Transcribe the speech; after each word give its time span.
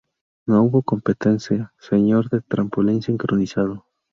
No 0.47 0.63
hubo 0.63 0.81
competencia 0.81 1.75
"senior" 1.77 2.27
de 2.31 2.41
trampolín 2.41 3.03
sincronizado. 3.03 3.85